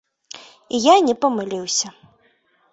І 0.77 0.79
я 0.85 0.95
не 1.09 1.15
памыліўся. 1.27 1.95